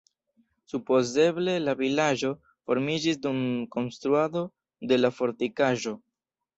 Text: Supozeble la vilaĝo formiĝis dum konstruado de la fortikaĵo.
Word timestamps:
Supozeble 0.71 1.55
la 1.65 1.75
vilaĝo 1.83 2.33
formiĝis 2.49 3.23
dum 3.29 3.47
konstruado 3.79 4.45
de 4.93 5.03
la 5.05 5.17
fortikaĵo. 5.23 5.99